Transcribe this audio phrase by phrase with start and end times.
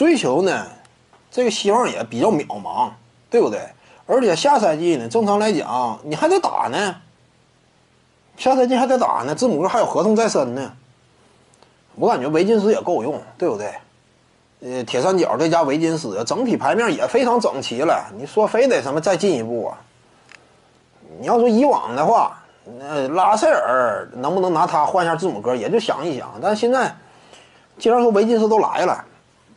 [0.00, 0.66] 追求呢，
[1.30, 2.88] 这个希望也比较渺茫，
[3.28, 3.60] 对不对？
[4.06, 6.96] 而且下赛季呢，正常来讲你还得打呢，
[8.38, 10.72] 下赛季还得打呢，字母哥还有合同在身呢。
[11.96, 13.74] 我感觉维金斯也够用，对不对？
[14.62, 18.06] 呃，铁三角再加维金斯，整体牌面也非常整齐了。
[18.16, 19.78] 你说非得什么再进一步啊？
[21.20, 22.42] 你要说以往的话，
[22.80, 26.32] 呃，拉塞尔能不能拿他换下字母哥，也就想一想。
[26.40, 26.96] 但现在，
[27.78, 29.04] 既然说维金斯都来了，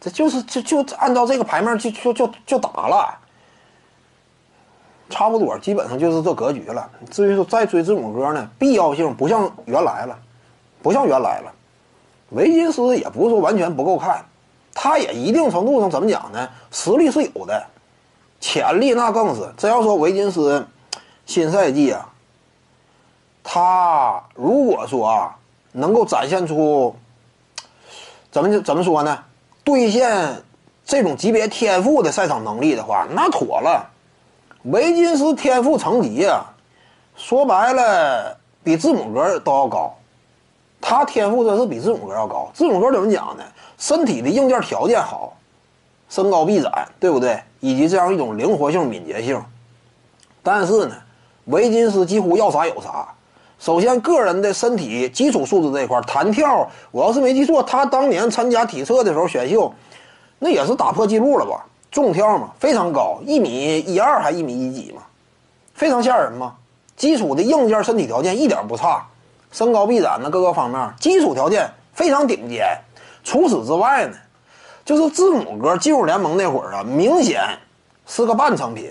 [0.00, 3.18] 这就是就就按照这个牌面就就就就打了，
[5.10, 6.90] 差不多，基本上就是这格局了。
[7.10, 10.18] 至于说再追字母哥呢，必要性不像原来了，
[10.82, 11.52] 不像原来了。
[12.30, 14.24] 维金斯也不是说完全不够看，
[14.72, 16.48] 他也一定程度上怎么讲呢？
[16.70, 17.66] 实力是有的，
[18.40, 19.52] 潜力那更是。
[19.58, 20.66] 真要说维金斯
[21.26, 22.08] 新赛季啊，
[23.42, 25.36] 他如果说啊
[25.72, 26.96] 能够展现出
[28.30, 29.24] 怎么怎么说呢？
[29.70, 30.42] 兑现
[30.84, 33.88] 这种级别天赋的赛场能力的话，那妥了。
[34.64, 36.44] 维金斯天赋层级啊，
[37.16, 39.94] 说白了比字母哥都要高。
[40.80, 42.50] 他天赋真是比字母哥要高。
[42.52, 43.44] 字母哥怎么讲呢？
[43.78, 45.34] 身体的硬件条件好，
[46.08, 47.40] 身高臂展，对不对？
[47.60, 49.42] 以及这样一种灵活性、敏捷性。
[50.42, 50.94] 但是呢，
[51.46, 53.08] 维金斯几乎要啥有啥。
[53.60, 59.70] 首先，个人的身体基础素质这一块，弹跳，我要是没记错，他当年参加体测的时候选秀，
[60.38, 61.66] 那也是打破记录了吧？
[61.90, 65.02] 重跳嘛，非常高，一米一二还一米一几嘛，
[65.74, 66.54] 非常吓人嘛。
[66.96, 69.06] 基础的硬件身体条件一点不差。
[69.52, 72.66] 身高臂展呢，各个方面基础条件非常顶尖。
[73.22, 74.16] 除此之外呢，
[74.86, 77.42] 就是字母哥进入联盟那会儿啊，明显
[78.06, 78.90] 是个半成品，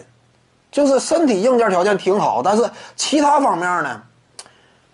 [0.72, 4.02] 就是身体硬件条件挺好，但是其他方面呢，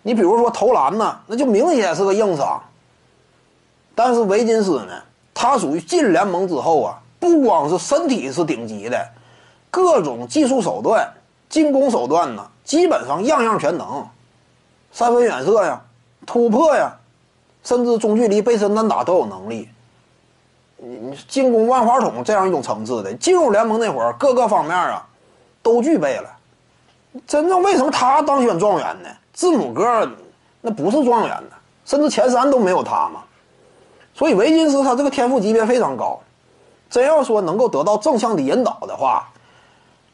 [0.08, 2.62] 你比如说投篮呢，那就明显是个硬伤。
[3.96, 5.02] 但是维金斯呢，
[5.34, 9.04] 他属于进联盟之后啊，不光是身体是顶级的，
[9.72, 11.12] 各种技术手段、
[11.50, 14.08] 进攻手段呢，基本上样样全能。
[14.92, 15.82] 三分远射呀，
[16.24, 16.94] 突破呀，
[17.64, 19.68] 甚至中距离背身单打都有能力。
[20.78, 25.04] 你你进攻万花筒这样一种层次的，进入联盟那会儿，各个方面啊
[25.64, 26.30] 都具备了。
[27.26, 29.10] 真正为什么他当选状元呢？
[29.36, 30.10] 字母哥
[30.62, 33.22] 那不是状元呢，甚至前三都没有他嘛。
[34.16, 36.20] 所以维金斯他这个天赋级别非常高，
[36.90, 39.30] 真要说能够得到正向的引导的话，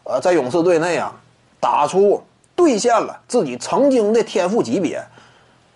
[0.04, 1.14] 呃，在勇士队内啊
[1.62, 2.22] 打出。
[2.54, 5.04] 兑现了自己曾经的天赋级别，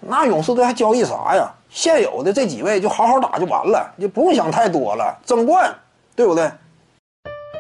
[0.01, 1.50] 那勇士队还交易啥呀？
[1.69, 5.73] 现有的这几位就好好打就完了，就不用想太多了，争冠，
[6.16, 6.51] 对不对？